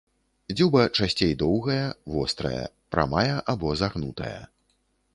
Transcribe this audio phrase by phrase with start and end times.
[0.53, 2.65] Дзюба часцей доўгая, вострая,
[2.97, 4.37] прамая або загнутая.